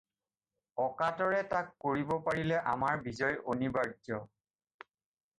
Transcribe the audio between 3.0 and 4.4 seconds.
বিজয় অনিবাৰ্য